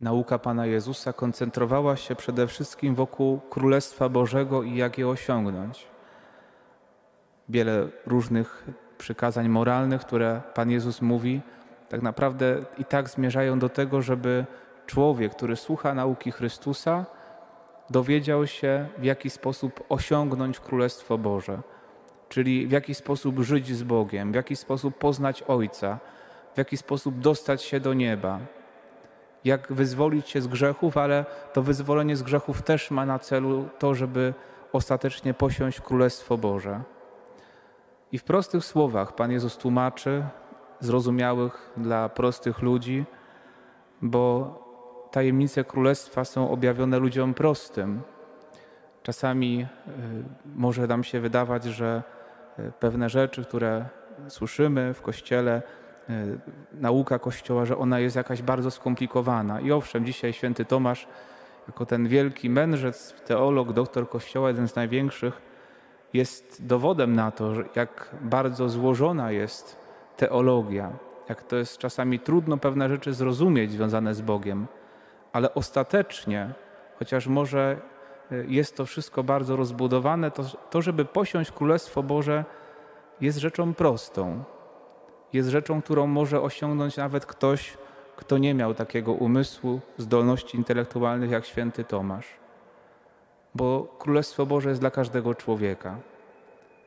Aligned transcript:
Nauka 0.00 0.38
Pana 0.38 0.66
Jezusa 0.66 1.12
koncentrowała 1.12 1.96
się 1.96 2.16
przede 2.16 2.46
wszystkim 2.46 2.94
wokół 2.94 3.40
Królestwa 3.50 4.08
Bożego 4.08 4.62
i 4.62 4.76
jak 4.76 4.98
je 4.98 5.08
osiągnąć. 5.08 5.86
Wiele 7.48 7.88
różnych 8.06 8.66
przykazań 8.98 9.48
moralnych, 9.48 10.00
które 10.00 10.42
Pan 10.54 10.70
Jezus 10.70 11.02
mówi, 11.02 11.40
tak 11.88 12.02
naprawdę 12.02 12.64
i 12.78 12.84
tak 12.84 13.08
zmierzają 13.08 13.58
do 13.58 13.68
tego, 13.68 14.02
żeby 14.02 14.44
człowiek, 14.86 15.34
który 15.34 15.56
słucha 15.56 15.94
nauki 15.94 16.30
Chrystusa, 16.30 17.06
dowiedział 17.90 18.46
się, 18.46 18.88
w 18.98 19.04
jaki 19.04 19.30
sposób 19.30 19.84
osiągnąć 19.88 20.60
Królestwo 20.60 21.18
Boże, 21.18 21.58
czyli 22.28 22.66
w 22.66 22.70
jaki 22.70 22.94
sposób 22.94 23.40
żyć 23.40 23.76
z 23.76 23.82
Bogiem, 23.82 24.32
w 24.32 24.34
jaki 24.34 24.56
sposób 24.56 24.98
poznać 24.98 25.42
Ojca, 25.42 25.98
w 26.54 26.58
jaki 26.58 26.76
sposób 26.76 27.18
dostać 27.18 27.62
się 27.62 27.80
do 27.80 27.94
nieba, 27.94 28.40
jak 29.44 29.72
wyzwolić 29.72 30.28
się 30.28 30.40
z 30.40 30.46
grzechów, 30.46 30.96
ale 30.96 31.24
to 31.52 31.62
wyzwolenie 31.62 32.16
z 32.16 32.22
grzechów 32.22 32.62
też 32.62 32.90
ma 32.90 33.06
na 33.06 33.18
celu 33.18 33.68
to, 33.78 33.94
żeby 33.94 34.34
ostatecznie 34.72 35.34
posiąść 35.34 35.80
Królestwo 35.80 36.38
Boże. 36.38 36.80
I 38.12 38.18
w 38.18 38.24
prostych 38.24 38.64
słowach 38.64 39.14
Pan 39.14 39.30
Jezus 39.30 39.56
tłumaczy, 39.56 40.24
zrozumiałych 40.80 41.72
dla 41.76 42.08
prostych 42.08 42.62
ludzi, 42.62 43.04
bo 44.02 44.54
tajemnice 45.10 45.64
Królestwa 45.64 46.24
są 46.24 46.50
objawione 46.50 46.98
ludziom 46.98 47.34
prostym. 47.34 48.02
Czasami 49.02 49.66
y, 49.88 49.94
może 50.56 50.86
nam 50.86 51.04
się 51.04 51.20
wydawać, 51.20 51.64
że 51.64 52.02
y, 52.58 52.72
pewne 52.80 53.08
rzeczy, 53.08 53.44
które 53.44 53.84
słyszymy 54.28 54.94
w 54.94 55.02
Kościele, 55.02 55.62
nauka 56.72 57.18
Kościoła, 57.18 57.64
że 57.64 57.76
ona 57.76 57.98
jest 57.98 58.16
jakaś 58.16 58.42
bardzo 58.42 58.70
skomplikowana. 58.70 59.60
I 59.60 59.72
owszem, 59.72 60.06
dzisiaj 60.06 60.32
święty 60.32 60.64
Tomasz, 60.64 61.06
jako 61.68 61.86
ten 61.86 62.08
wielki 62.08 62.50
mędrzec, 62.50 63.14
teolog, 63.26 63.72
doktor 63.72 64.08
Kościoła, 64.08 64.48
jeden 64.48 64.68
z 64.68 64.76
największych, 64.76 65.42
jest 66.12 66.66
dowodem 66.66 67.14
na 67.14 67.30
to, 67.30 67.52
jak 67.74 68.16
bardzo 68.20 68.68
złożona 68.68 69.30
jest 69.30 69.76
teologia, 70.16 70.92
jak 71.28 71.42
to 71.42 71.56
jest 71.56 71.78
czasami 71.78 72.18
trudno 72.18 72.56
pewne 72.56 72.88
rzeczy 72.88 73.12
zrozumieć 73.12 73.72
związane 73.72 74.14
z 74.14 74.20
Bogiem, 74.20 74.66
ale 75.32 75.54
ostatecznie, 75.54 76.50
chociaż 76.98 77.26
może 77.26 77.76
y, 78.32 78.46
jest 78.48 78.76
to 78.76 78.86
wszystko 78.86 79.22
bardzo 79.22 79.56
rozbudowane, 79.56 80.30
to, 80.30 80.42
to 80.70 80.82
żeby 80.82 81.04
posiąść 81.04 81.52
Królestwo 81.52 82.02
Boże 82.02 82.44
jest 83.20 83.38
rzeczą 83.38 83.74
prostą. 83.74 84.44
Jest 85.34 85.48
rzeczą, 85.48 85.82
którą 85.82 86.06
może 86.06 86.40
osiągnąć 86.42 86.96
nawet 86.96 87.26
ktoś, 87.26 87.78
kto 88.16 88.38
nie 88.38 88.54
miał 88.54 88.74
takiego 88.74 89.12
umysłu, 89.12 89.80
zdolności 89.98 90.56
intelektualnych 90.56 91.30
jak 91.30 91.44
święty 91.44 91.84
Tomasz. 91.84 92.26
Bo 93.54 93.96
Królestwo 93.98 94.46
Boże 94.46 94.68
jest 94.68 94.80
dla 94.80 94.90
każdego 94.90 95.34
człowieka. 95.34 95.96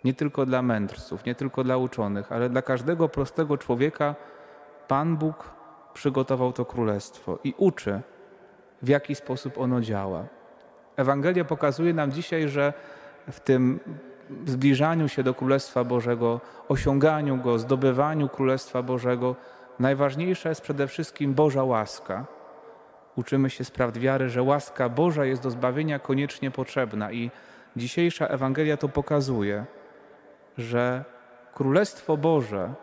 Nie 0.04 0.14
tylko 0.14 0.46
dla 0.46 0.62
mędrców, 0.62 1.26
nie 1.26 1.36
tylko 1.36 1.64
dla 1.64 1.78
uczonych, 1.78 2.32
ale 2.32 2.50
dla 2.50 2.62
każdego 2.62 3.10
prostego 3.10 3.58
człowieka 3.58 4.16
Pan 4.88 5.18
Bóg 5.18 5.52
przygotował 5.94 6.54
to 6.54 6.66
królestwo 6.66 7.40
i 7.44 7.54
uczy, 7.58 8.02
w 8.82 8.88
jaki 8.88 9.16
sposób 9.16 9.58
ono 9.58 9.82
działa. 9.82 10.26
Ewangelia 10.96 11.46
pokazuje 11.46 11.94
nam 11.94 12.12
dzisiaj, 12.12 12.50
że 12.50 12.74
w 13.32 13.40
tym 13.40 13.80
zbliżaniu 14.46 15.10
się 15.10 15.24
do 15.24 15.34
Królestwa 15.34 15.84
Bożego, 15.84 16.42
osiąganiu 16.70 17.38
go, 17.38 17.60
zdobywaniu 17.60 18.30
Królestwa 18.30 18.84
Bożego, 18.84 19.36
najważniejsza 19.80 20.50
jest 20.50 20.62
przede 20.62 20.88
wszystkim 20.88 21.34
Boża 21.34 21.64
łaska. 21.64 22.26
Uczymy 23.16 23.50
się 23.50 23.64
z 23.64 23.72
prawd 23.72 24.00
wiary, 24.00 24.30
że 24.30 24.44
łaska 24.44 24.90
Boża 24.90 25.26
jest 25.26 25.44
do 25.44 25.52
zbawienia 25.52 26.00
koniecznie 26.00 26.52
potrzebna 26.52 27.12
i 27.12 27.32
dzisiejsza 27.76 28.28
Ewangelia 28.28 28.78
to 28.78 28.90
pokazuje, 28.90 29.66
że 30.58 31.06
Królestwo 31.54 32.18
Boże 32.18 32.74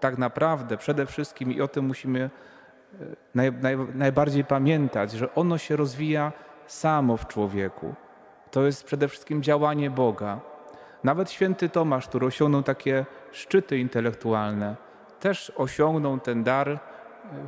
tak 0.00 0.18
naprawdę 0.18 0.76
przede 0.76 1.06
wszystkim, 1.06 1.52
i 1.52 1.60
o 1.60 1.68
tym 1.68 1.84
musimy 1.84 2.20
e, 2.20 3.04
naj, 3.34 3.52
naj, 3.52 3.76
najbardziej 3.94 4.44
pamiętać, 4.44 5.12
że 5.12 5.34
ono 5.34 5.58
się 5.58 5.76
rozwija 5.76 6.32
samo 6.66 7.16
w 7.16 7.26
człowieku. 7.26 7.94
To 8.50 8.62
jest 8.62 8.84
przede 8.84 9.08
wszystkim 9.08 9.42
działanie 9.42 9.90
Boga. 9.90 10.40
Nawet 11.04 11.30
święty 11.30 11.68
Tomasz, 11.68 12.08
który 12.08 12.26
osiągnął 12.26 12.62
takie 12.62 13.06
szczyty 13.32 13.78
intelektualne, 13.78 14.76
też 15.20 15.52
osiągnął 15.56 16.18
ten 16.18 16.44
dar 16.44 16.68
e, 16.68 16.78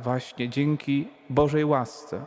właśnie 0.01 0.49
dzięki 0.49 1.07
Bożej 1.29 1.65
łasce. 1.65 2.25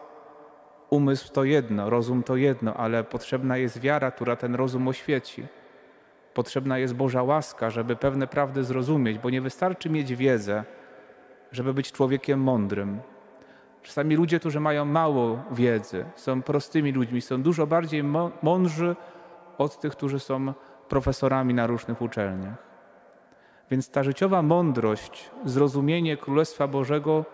Umysł 0.90 1.32
to 1.32 1.44
jedno, 1.44 1.90
rozum 1.90 2.22
to 2.22 2.36
jedno, 2.36 2.74
ale 2.74 3.04
potrzebna 3.04 3.56
jest 3.56 3.80
wiara, 3.80 4.10
która 4.10 4.36
ten 4.36 4.54
rozum 4.54 4.88
oświeci. 4.88 5.46
Potrzebna 6.34 6.78
jest 6.78 6.94
Boża 6.94 7.22
łaska, 7.22 7.70
żeby 7.70 7.96
pewne 7.96 8.26
prawdy 8.26 8.64
zrozumieć, 8.64 9.18
bo 9.18 9.30
nie 9.30 9.40
wystarczy 9.40 9.90
mieć 9.90 10.14
wiedzę, 10.14 10.64
żeby 11.52 11.74
być 11.74 11.92
człowiekiem 11.92 12.40
mądrym. 12.40 13.00
Czasami 13.82 14.16
ludzie, 14.16 14.40
którzy 14.40 14.60
mają 14.60 14.84
mało 14.84 15.42
wiedzy, 15.50 16.04
są 16.16 16.42
prostymi 16.42 16.92
ludźmi, 16.92 17.20
są 17.20 17.42
dużo 17.42 17.66
bardziej 17.66 18.04
mądrzy 18.42 18.96
od 19.58 19.80
tych, 19.80 19.92
którzy 19.92 20.20
są 20.20 20.52
profesorami 20.94 21.54
na 21.54 21.66
różnych 21.66 22.02
uczelniach. 22.02 22.54
Więc 23.70 23.90
ta 23.90 24.02
życiowa 24.02 24.42
mądrość, 24.42 25.30
zrozumienie 25.44 26.16
Królestwa 26.16 26.68
Bożego 26.68 27.24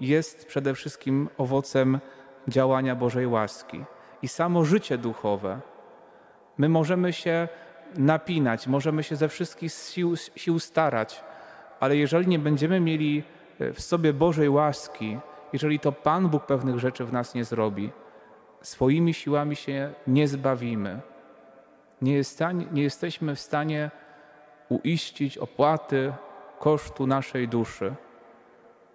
jest 0.00 0.46
przede 0.46 0.74
wszystkim 0.74 1.28
owocem 1.38 1.98
działania 2.48 2.94
Bożej 2.94 3.26
łaski. 3.26 3.84
I 4.22 4.28
samo 4.28 4.64
życie 4.64 4.98
duchowe. 4.98 5.60
My 6.58 6.68
możemy 6.68 7.12
się 7.12 7.48
napinać, 7.96 8.66
możemy 8.66 9.02
się 9.02 9.16
ze 9.16 9.28
wszystkich 9.28 9.72
sił, 9.72 10.16
sił 10.16 10.58
starać, 10.58 11.24
ale 11.80 11.96
jeżeli 11.96 12.26
nie 12.26 12.38
będziemy 12.38 12.80
mieli 12.80 13.22
e, 13.60 13.72
w 13.72 13.80
sobie 13.80 14.12
Bożej 14.12 14.48
łaski, 14.48 15.18
jeżeli 15.52 15.80
to 15.80 15.92
Pan 15.92 16.28
Bóg 16.28 16.46
pewnych 16.46 16.78
rzeczy 16.78 17.04
w 17.04 17.12
nas 17.12 17.34
nie 17.34 17.44
zrobi, 17.44 17.90
swoimi 18.62 19.14
siłami 19.14 19.56
się 19.56 19.92
nie 20.06 20.28
zbawimy. 20.28 21.13
Nie, 22.02 22.14
jest 22.14 22.40
nie 22.72 22.82
jesteśmy 22.82 23.34
w 23.34 23.40
stanie 23.40 23.90
uiścić 24.68 25.38
opłaty 25.38 26.12
kosztu 26.58 27.06
naszej 27.06 27.48
duszy. 27.48 27.94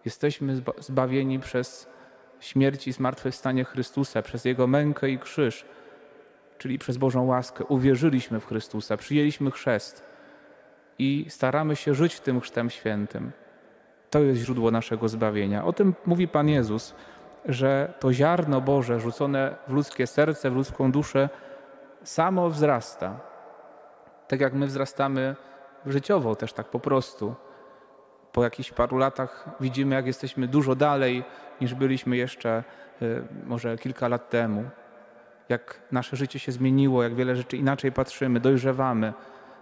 Jesteśmy 0.06 0.62
zbawieni 0.80 1.40
przez 1.40 1.88
śmierć 2.40 2.88
i 2.88 2.92
zmartwychwstanie 2.92 3.64
Chrystusa, 3.64 4.22
przez 4.22 4.46
Jego 4.46 4.68
mękę 4.68 5.10
i 5.10 5.20
krzyż 5.20 5.66
czyli 6.60 6.80
przez 6.80 6.98
Bożą 6.98 7.26
łaskę, 7.26 7.66
uwierzyliśmy 7.66 8.40
w 8.40 8.46
Chrystusa, 8.46 8.98
przyjęliśmy 8.98 9.52
chrzest 9.52 10.04
i 11.00 11.26
staramy 11.30 11.76
się 11.76 11.94
żyć 11.94 12.20
tym 12.20 12.42
chrztem 12.42 12.70
świętym. 12.70 13.32
To 14.10 14.20
jest 14.20 14.42
źródło 14.42 14.72
naszego 14.72 15.08
zbawienia. 15.08 15.66
O 15.66 15.74
tym 15.74 15.94
mówi 16.06 16.28
Pan 16.28 16.50
Jezus, 16.50 16.96
że 17.46 17.94
to 18.00 18.14
ziarno 18.14 18.62
Boże 18.62 19.00
rzucone 19.00 19.56
w 19.68 19.74
ludzkie 19.74 20.08
serce, 20.08 20.52
w 20.52 20.56
ludzką 20.56 20.92
duszę, 20.92 21.30
samo 22.04 22.50
wzrasta. 22.50 23.20
Tak 24.28 24.40
jak 24.40 24.54
my 24.54 24.68
wzrastamy 24.68 25.36
życiowo, 25.86 26.36
też 26.36 26.54
tak 26.54 26.68
po 26.68 26.80
prostu. 26.80 27.36
Po 28.32 28.44
jakichś 28.44 28.72
paru 28.72 28.98
latach 28.98 29.50
widzimy, 29.60 29.96
jak 29.96 30.08
jesteśmy 30.08 30.48
dużo 30.48 30.76
dalej 30.76 31.24
niż 31.62 31.74
byliśmy 31.74 32.18
jeszcze 32.18 32.64
y, 33.02 33.24
może 33.46 33.78
kilka 33.78 34.08
lat 34.08 34.30
temu 34.30 34.64
jak 35.50 35.82
nasze 35.92 36.16
życie 36.16 36.40
się 36.40 36.52
zmieniło, 36.52 37.04
jak 37.04 37.16
wiele 37.16 37.36
rzeczy 37.36 37.58
inaczej 37.58 37.92
patrzymy, 37.92 38.40
dojrzewamy. 38.40 39.14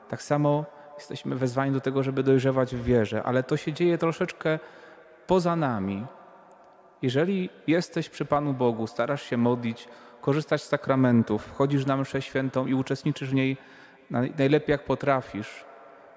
Tak 0.10 0.22
samo 0.22 0.66
jesteśmy 0.98 1.36
wezwani 1.36 1.72
do 1.72 1.82
tego, 1.82 2.04
żeby 2.04 2.24
dojrzewać 2.24 2.76
w 2.76 2.84
wierze, 2.84 3.24
ale 3.24 3.44
to 3.44 3.58
się 3.58 3.74
dzieje 3.74 3.98
troszeczkę 3.98 4.60
poza 5.28 5.56
nami. 5.56 6.06
Jeżeli 7.02 7.50
jesteś 7.68 8.10
przy 8.10 8.26
Panu 8.26 8.54
Bogu, 8.54 8.88
starasz 8.88 9.24
się 9.24 9.38
modlić, 9.38 9.88
korzystać 10.22 10.64
z 10.64 10.68
sakramentów, 10.68 11.54
chodzisz 11.58 11.86
na 11.86 11.98
mszę 11.98 12.22
świętą 12.22 12.66
i 12.66 12.74
uczestniczysz 12.74 13.30
w 13.30 13.34
niej 13.34 13.58
najlepiej 14.38 14.72
jak 14.72 14.84
potrafisz, 14.84 15.66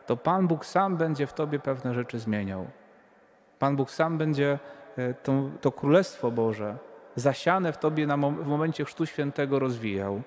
to 0.07 0.17
Pan 0.17 0.47
Bóg 0.47 0.67
sam 0.67 0.97
będzie 0.97 1.27
w 1.27 1.33
tobie 1.33 1.59
pewne 1.59 1.95
rzeczy 1.95 2.19
zmieniał. 2.19 2.67
Pan 3.59 3.77
Bóg 3.77 3.91
sam 3.91 4.19
będzie 4.19 4.59
e, 4.97 5.15
to, 5.15 5.33
to 5.61 5.73
Królestwo 5.73 6.31
Boże 6.31 6.77
zasiane 7.17 7.73
w 7.73 7.79
tobie 7.79 8.07
na 8.07 8.17
mom 8.17 8.37
w 8.37 8.47
momencie 8.47 8.85
Chrztu 8.85 9.07
Świętego 9.07 9.59
rozwijał. 9.59 10.23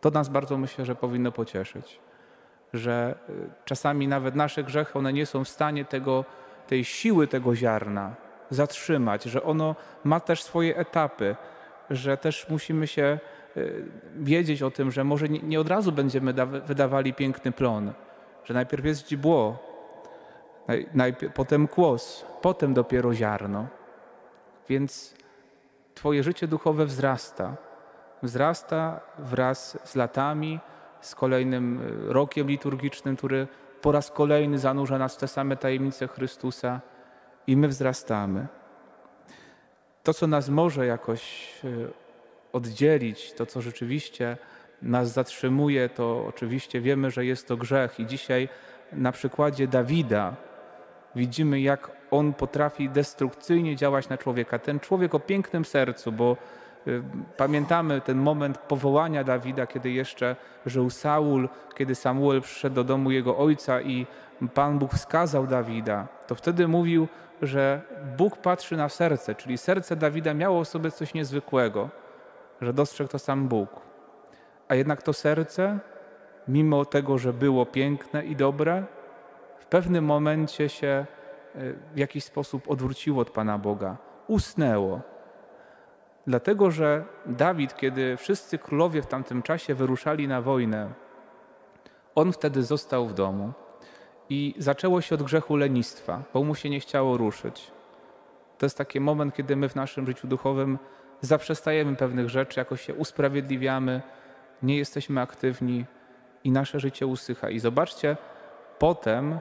To 0.00 0.10
nas 0.10 0.28
bardzo 0.28 0.58
myślę, 0.58 0.84
że 0.84 0.94
powinno 0.94 1.32
pocieszyć, 1.32 2.00
że 2.72 3.14
y, 3.28 3.32
czasami 3.64 4.08
nawet 4.08 4.34
nasze 4.34 4.64
grzechy, 4.64 4.98
one 4.98 5.12
nie 5.12 5.26
są 5.26 5.44
w 5.44 5.48
stanie 5.48 5.84
tego, 5.84 6.24
tej 6.66 6.84
siły 6.84 7.26
tego 7.26 7.56
ziarna 7.56 8.14
zatrzymać, 8.50 9.24
że 9.24 9.42
ono 9.42 9.74
ma 10.04 10.20
też 10.20 10.42
swoje 10.42 10.76
etapy, 10.76 11.36
że 11.90 12.16
też 12.16 12.48
musimy 12.48 12.86
się 12.86 13.18
y, 13.56 13.84
wiedzieć 14.16 14.62
o 14.62 14.70
tym, 14.70 14.90
że 14.90 15.04
może 15.04 15.28
nie, 15.28 15.60
od 15.60 15.68
razu 15.68 15.92
będziemy 15.92 16.34
wydawali 16.66 17.14
piękny 17.14 17.52
plon, 17.52 17.92
że 18.44 18.54
najpierw 18.54 18.84
jest 18.84 19.00
źdźbło, 19.00 19.58
najpierw, 20.94 21.34
potem 21.34 21.68
kłos, 21.68 22.26
potem 22.42 22.74
dopiero 22.74 23.14
ziarno. 23.14 23.66
Więc 24.68 25.16
Twoje 25.96 26.22
życie 26.22 26.48
duchowe 26.48 26.86
wzrasta. 26.86 27.56
Wzrasta 28.22 29.00
wraz 29.18 29.78
z 29.84 29.94
latami, 29.94 30.60
z 31.00 31.14
kolejnym 31.14 31.80
e, 31.80 32.12
rokiem 32.12 32.46
liturgicznym, 32.46 33.16
który 33.16 33.48
po 33.82 33.92
raz 33.92 34.10
kolejny 34.10 34.58
zanurza 34.58 34.98
nas 34.98 35.14
w 35.14 35.18
te 35.18 35.28
same 35.28 35.56
tajemnice 35.56 36.08
Chrystusa 36.08 36.80
i 37.46 37.56
my 37.56 37.68
wzrastamy. 37.68 38.46
To, 40.06 40.14
co 40.14 40.26
nas 40.26 40.48
może 40.48 40.86
jakoś 40.86 41.52
e, 41.64 41.68
oddzielić, 42.52 43.32
to, 43.32 43.46
co 43.46 43.62
rzeczywiście 43.62 44.36
nas 44.82 45.12
zatrzymuje, 45.12 45.88
to 45.88 46.26
oczywiście 46.28 46.80
wiemy, 46.80 47.10
że 47.10 47.24
jest 47.24 47.48
to 47.48 47.56
grzech. 47.56 48.00
I 48.00 48.06
dzisiaj 48.06 48.48
na 48.92 49.12
przykładzie 49.12 49.66
Dawida 49.68 50.36
widzimy, 51.16 51.60
jak 51.60 51.90
on 52.10 52.32
potrafi 52.32 52.90
destrukcyjnie 52.90 53.76
działać 53.76 54.08
na 54.08 54.18
człowieka. 54.18 54.58
Ten 54.58 54.80
człowiek 54.80 55.14
o 55.14 55.20
pięknym 55.20 55.64
sercu, 55.64 56.12
bo 56.12 56.36
pamiętamy 57.36 58.00
ten 58.00 58.18
moment 58.18 58.58
powołania 58.58 59.24
Dawida, 59.24 59.66
kiedy 59.66 59.90
jeszcze 59.90 60.36
żył 60.66 60.90
Saul, 60.90 61.48
kiedy 61.74 61.94
Samuel 61.94 62.42
przyszedł 62.42 62.74
do 62.74 62.84
domu 62.84 63.10
jego 63.10 63.38
ojca 63.38 63.80
i 63.80 64.06
Pan 64.54 64.78
Bóg 64.78 64.94
wskazał 64.94 65.46
Dawida, 65.46 66.08
to 66.26 66.34
wtedy 66.34 66.68
mówił, 66.68 67.08
że 67.42 67.82
Bóg 68.16 68.36
patrzy 68.36 68.76
na 68.76 68.88
serce, 68.88 69.34
czyli 69.34 69.58
serce 69.58 69.96
Dawida 69.96 70.34
miało 70.34 70.64
sobie 70.64 70.90
coś 70.90 71.14
niezwykłego, 71.14 71.88
że 72.60 72.72
dostrzegł 72.72 73.10
to 73.10 73.18
sam 73.18 73.48
Bóg. 73.48 73.68
A 74.68 74.74
jednak 74.74 75.02
to 75.02 75.12
serce, 75.12 75.78
mimo 76.48 76.84
tego, 76.84 77.18
że 77.18 77.32
było 77.32 77.66
piękne 77.66 78.24
i 78.24 78.36
dobre, 78.36 78.84
w 79.58 79.66
pewnym 79.66 80.04
momencie 80.04 80.68
się 80.68 80.86
e, 80.86 81.06
w 81.94 81.98
jakiś 81.98 82.24
sposób 82.24 82.70
odwróciło 82.70 83.22
od 83.22 83.30
Pana 83.30 83.58
Boga, 83.58 83.96
usnęło. 84.26 85.15
Dlatego, 86.26 86.70
że 86.70 87.04
Dawid, 87.26 87.76
kiedy 87.76 88.16
wszyscy 88.16 88.58
królowie 88.58 89.02
w 89.02 89.06
tamtym 89.06 89.42
czasie 89.42 89.74
wyruszali 89.74 90.28
na 90.28 90.42
wojnę, 90.42 90.90
on 92.14 92.32
wtedy 92.32 92.62
został 92.62 93.06
w 93.06 93.14
domu 93.14 93.52
i 94.28 94.54
zaczęło 94.58 95.00
się 95.00 95.14
od 95.14 95.22
grzechu 95.22 95.56
lenistwa, 95.56 96.22
bo 96.34 96.44
mu 96.44 96.54
się 96.54 96.70
nie 96.70 96.80
chciało 96.80 97.16
ruszyć. 97.16 97.70
To 98.58 98.66
jest 98.66 98.78
taki 98.78 99.00
moment, 99.00 99.34
kiedy 99.34 99.56
my 99.56 99.68
w 99.68 99.74
naszym 99.74 100.06
życiu 100.06 100.28
duchowym 100.28 100.78
zaprzestajemy 101.20 101.96
pewnych 101.96 102.28
rzeczy, 102.28 102.60
jakoś 102.60 102.80
się 102.80 102.94
usprawiedliwiamy, 102.94 104.02
nie 104.62 104.76
jesteśmy 104.76 105.20
aktywni 105.20 105.84
i 106.44 106.50
nasze 106.50 106.80
życie 106.80 107.06
usycha. 107.06 107.50
I 107.50 107.58
zobaczcie, 107.58 108.16
potem 108.78 109.38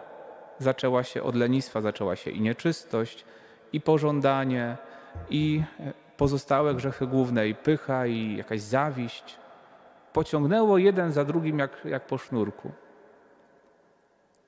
zaczęła 0.60 1.04
się 1.04 1.24
od 1.24 1.36
lenistwa, 1.36 1.82
zaczęła 1.82 2.16
się 2.16 2.32
i 2.32 2.42
nieczystość, 2.42 3.26
i 3.74 3.82
pożądanie, 3.82 4.78
i 5.30 5.64
pozostałe 6.18 6.74
grzechy 6.76 7.08
główne, 7.08 7.48
i 7.48 7.56
pycha, 7.56 8.06
i 8.06 8.38
jakaś 8.38 8.62
zawiść. 8.62 9.38
Pociągnęło 10.14 10.78
jeden 10.78 11.12
za 11.12 11.26
drugim 11.26 11.60
jak, 11.60 11.86
jak 11.86 12.08
po 12.08 12.18
sznurku. 12.18 12.72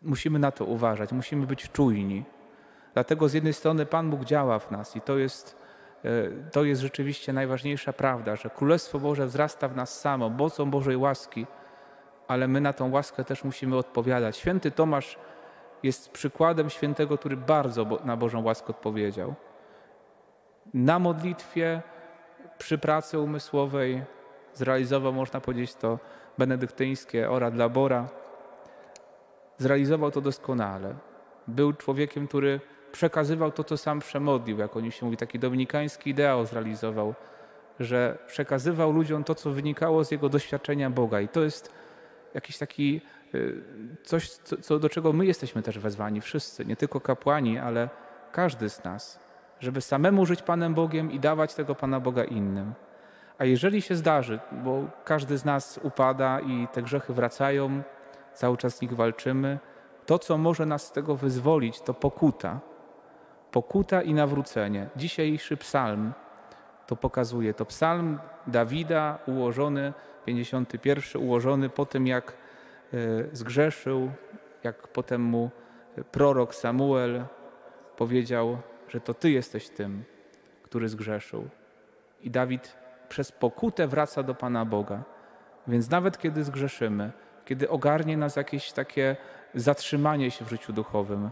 Musimy 0.02 0.40
na 0.40 0.52
to 0.52 0.66
uważać, 0.66 1.12
musimy 1.12 1.48
być 1.48 1.72
czujni. 1.72 2.24
Dlatego 2.94 3.30
z 3.30 3.34
jednej 3.34 3.54
strony 3.54 3.86
Pan 3.86 4.10
Bóg 4.10 4.26
działa 4.26 4.60
w 4.60 4.72
nas 4.72 4.96
i 4.96 5.02
to 5.02 5.18
jest, 5.18 5.56
e, 6.04 6.10
to 6.52 6.64
jest 6.64 6.82
rzeczywiście 6.82 7.34
najważniejsza 7.34 7.94
prawda, 7.94 8.36
że 8.36 8.50
Królestwo 8.50 9.00
Boże 9.00 9.26
wzrasta 9.26 9.68
w 9.68 9.76
nas 9.76 10.00
samo, 10.00 10.30
mocą 10.30 10.72
Bożej 10.72 10.98
łaski, 10.98 11.46
ale 12.28 12.48
my 12.48 12.62
na 12.62 12.74
tą 12.74 12.92
łaskę 12.92 13.24
też 13.24 13.44
musimy 13.44 13.78
odpowiadać. 13.78 14.38
Święty 14.38 14.72
Tomasz 14.72 15.20
jest 15.84 16.12
przykładem 16.12 16.70
świętego, 16.70 17.18
który 17.18 17.38
bardzo 17.38 17.86
na 18.04 18.18
Bożą 18.18 18.44
łaskę 18.44 18.68
odpowiedział. 18.68 19.36
Na 20.74 21.00
modlitwie, 21.00 21.82
przy 22.58 22.78
pracy 22.78 23.20
umysłowej 23.20 24.04
zrealizował, 24.54 25.14
można 25.14 25.42
powiedzieć, 25.42 25.76
to 25.76 26.00
benedyktyńskie 26.38 27.30
ora 27.30 27.52
dla 27.52 27.70
Bora. 27.70 28.08
Zrealizował 29.58 30.12
to 30.12 30.22
doskonale. 30.22 30.96
Był 31.48 31.74
człowiekiem, 31.74 32.28
który 32.28 32.60
przekazywał 32.92 33.52
to, 33.52 33.64
co 33.64 33.78
sam 33.78 34.00
przemodlił, 34.00 34.58
jak 34.58 34.76
oni 34.76 34.92
się 34.92 35.06
mówi, 35.06 35.18
taki 35.18 35.40
dominikański 35.40 36.10
ideał 36.10 36.46
zrealizował, 36.46 37.16
że 37.80 38.18
przekazywał 38.28 38.92
ludziom 38.92 39.24
to, 39.24 39.36
co 39.36 39.52
wynikało 39.52 40.04
z 40.04 40.12
jego 40.12 40.30
doświadczenia 40.30 40.90
Boga. 40.90 41.22
I 41.22 41.28
to 41.28 41.44
jest 41.44 41.74
jakiś 42.34 42.58
taki 42.58 43.02
y, 43.36 43.62
coś, 44.04 44.30
co, 44.62 44.80
do 44.80 44.90
czego 44.90 45.14
my 45.14 45.26
jesteśmy 45.26 45.62
też 45.62 45.80
wezwani, 45.80 46.22
wszyscy, 46.22 46.66
nie 46.66 46.76
tylko 46.76 47.02
kapłani, 47.02 47.58
ale 47.58 47.90
każdy 48.32 48.70
z 48.70 48.84
nas, 48.84 49.20
żeby 49.60 49.82
samemu 49.82 50.26
żyć 50.26 50.42
Panem 50.42 50.74
Bogiem 50.74 51.12
i 51.12 51.20
dawać 51.20 51.54
tego 51.54 51.76
Pana 51.76 52.00
Boga 52.00 52.24
innym. 52.24 52.74
A 53.38 53.46
jeżeli 53.46 53.82
się 53.82 53.96
zdarzy, 53.96 54.40
bo 54.52 54.84
każdy 55.06 55.38
z 55.38 55.46
nas 55.46 55.80
upada 55.84 56.40
i 56.40 56.68
te 56.74 56.82
grzechy 56.82 57.14
wracają, 57.14 57.82
cały 58.34 58.58
czas 58.58 58.76
z 58.76 58.82
nich 58.82 58.94
walczymy, 58.94 59.60
to, 60.06 60.20
co 60.20 60.38
może 60.38 60.66
nas 60.66 60.88
z 60.88 60.92
tego 60.92 61.16
wyzwolić, 61.16 61.82
to 61.82 61.94
pokuta. 61.94 62.60
Pokuta 63.52 64.02
i 64.02 64.14
nawrócenie. 64.14 64.90
Dzisiejszy 64.96 65.58
psalm 65.58 66.14
to 66.88 66.96
pokazuje. 66.96 67.54
To 67.54 67.66
psalm 67.66 68.20
Dawida 68.48 69.20
ułożony 69.28 69.94
51 70.26 71.22
ułożony 71.22 71.70
po 71.70 71.86
tym, 71.86 72.08
jak 72.08 72.34
e, 72.34 72.98
zgrzeszył, 73.32 74.12
jak 74.64 74.88
potem 74.88 75.22
mu 75.22 75.50
prorok 76.12 76.56
Samuel 76.56 77.26
powiedział, 77.98 78.58
że 78.88 79.02
to 79.02 79.14
Ty 79.14 79.32
jesteś 79.32 79.70
tym, 79.70 80.04
który 80.64 80.90
zgrzeszył. 80.90 81.50
I 82.22 82.32
Dawid 82.32 82.78
przez 83.10 83.32
pokutę 83.32 83.88
wraca 83.88 84.24
do 84.24 84.36
Pana 84.36 84.66
Boga. 84.66 85.04
Więc 85.68 85.90
nawet 85.90 86.18
kiedy 86.18 86.44
zgrzeszymy, 86.44 87.12
kiedy 87.46 87.70
ogarnie 87.70 88.18
nas 88.18 88.36
jakieś 88.36 88.72
takie 88.72 89.16
zatrzymanie 89.56 90.32
się 90.32 90.46
w 90.46 90.50
życiu 90.50 90.74
duchowym, 90.74 91.30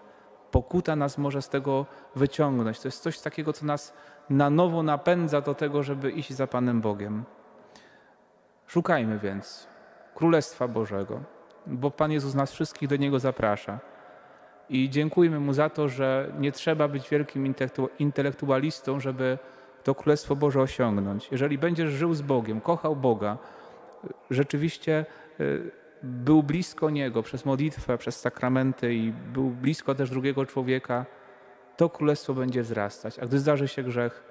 pokuta 0.52 0.96
nas 0.96 1.18
może 1.18 1.42
z 1.42 1.50
tego 1.50 1.86
wyciągnąć. 2.16 2.80
To 2.80 2.88
jest 2.88 3.04
coś 3.04 3.20
takiego, 3.20 3.54
co 3.54 3.66
nas 3.66 3.94
na 4.30 4.50
nowo 4.50 4.84
napędza 4.84 5.42
do 5.42 5.54
tego, 5.54 5.84
żeby 5.84 6.12
iść 6.12 6.34
za 6.34 6.48
Panem 6.48 6.82
Bogiem. 6.82 7.24
Szukajmy 8.68 9.20
więc 9.20 9.68
Królestwa 10.16 10.68
Bożego, 10.68 11.20
bo 11.68 11.92
Pan 11.92 12.12
Jezus 12.12 12.34
nas 12.34 12.52
wszystkich 12.52 12.90
do 12.90 12.96
Niego 12.96 13.20
zaprasza. 13.20 13.80
I 14.70 14.90
dziękujmy 14.90 15.40
Mu 15.40 15.54
za 15.54 15.70
to, 15.70 15.90
że 15.90 16.32
nie 16.40 16.52
trzeba 16.52 16.88
być 16.88 17.10
wielkim 17.10 17.54
intelektualistą, 18.00 19.00
żeby 19.00 19.38
to 19.84 19.96
Królestwo 19.96 20.36
Boże 20.36 20.62
osiągnąć. 20.62 21.28
Jeżeli 21.32 21.58
będziesz 21.58 21.92
żył 21.92 22.14
z 22.14 22.22
Bogiem, 22.22 22.62
kochał 22.62 22.96
Boga, 22.96 23.38
rzeczywiście 24.30 25.06
y, 25.40 25.72
był 26.04 26.44
blisko 26.44 26.90
Niego 26.90 27.24
przez 27.24 27.46
modlitwę, 27.46 27.98
przez 27.98 28.20
sakramenty 28.20 28.94
i 28.94 29.14
był 29.34 29.50
blisko 29.50 29.96
też 29.96 30.10
drugiego 30.10 30.46
człowieka, 30.46 31.06
to 31.78 31.90
Królestwo 31.90 32.34
będzie 32.34 32.62
wzrastać. 32.62 33.20
A 33.20 33.26
gdy 33.26 33.40
zdarzy 33.40 33.68
się 33.68 33.84
grzech, 33.84 34.24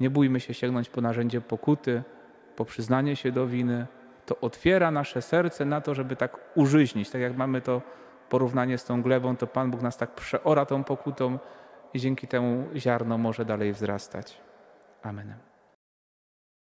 nie 0.00 0.10
bójmy 0.10 0.40
się 0.40 0.54
sięgnąć 0.54 0.88
po 0.88 1.00
narzędzie 1.00 1.40
pokuty, 1.40 2.02
po 2.56 2.64
przyznanie 2.64 3.16
się 3.16 3.32
do 3.32 3.46
winy, 3.46 3.86
to 4.26 4.40
otwiera 4.40 4.90
nasze 4.90 5.22
serce 5.22 5.64
na 5.64 5.80
to, 5.80 5.94
żeby 5.94 6.16
tak 6.16 6.36
użyźnić. 6.54 7.10
Tak 7.10 7.20
jak 7.20 7.36
mamy 7.36 7.60
to 7.60 7.82
porównanie 8.28 8.78
z 8.78 8.84
tą 8.84 9.02
glebą, 9.02 9.36
to 9.36 9.46
Pan 9.46 9.70
Bóg 9.70 9.82
nas 9.82 9.96
tak 9.96 10.14
przeora 10.14 10.66
tą 10.66 10.84
pokutą 10.84 11.38
i 11.94 12.00
dzięki 12.00 12.26
temu 12.26 12.64
ziarno 12.76 13.18
może 13.18 13.44
dalej 13.44 13.72
wzrastać. 13.72 14.40
Amen. 15.02 15.45